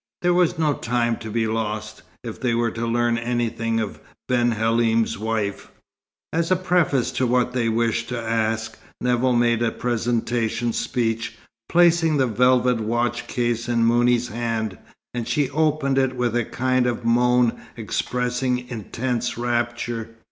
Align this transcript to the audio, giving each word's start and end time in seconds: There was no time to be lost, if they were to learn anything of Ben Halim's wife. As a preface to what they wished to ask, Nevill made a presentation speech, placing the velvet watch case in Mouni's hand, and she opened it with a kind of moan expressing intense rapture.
There 0.23 0.33
was 0.33 0.57
no 0.57 0.73
time 0.73 1.17
to 1.17 1.29
be 1.29 1.45
lost, 1.45 2.01
if 2.23 2.41
they 2.41 2.55
were 2.55 2.71
to 2.71 2.87
learn 2.87 3.19
anything 3.19 3.79
of 3.79 3.99
Ben 4.27 4.49
Halim's 4.53 5.19
wife. 5.19 5.69
As 6.33 6.49
a 6.49 6.55
preface 6.55 7.11
to 7.11 7.27
what 7.27 7.53
they 7.53 7.69
wished 7.69 8.09
to 8.09 8.19
ask, 8.19 8.79
Nevill 8.99 9.33
made 9.33 9.61
a 9.61 9.69
presentation 9.71 10.73
speech, 10.73 11.37
placing 11.69 12.17
the 12.17 12.25
velvet 12.25 12.79
watch 12.79 13.27
case 13.27 13.69
in 13.69 13.85
Mouni's 13.85 14.29
hand, 14.29 14.79
and 15.13 15.27
she 15.27 15.51
opened 15.51 15.99
it 15.99 16.15
with 16.15 16.35
a 16.35 16.45
kind 16.45 16.87
of 16.87 17.05
moan 17.05 17.61
expressing 17.77 18.67
intense 18.71 19.37
rapture. 19.37 20.15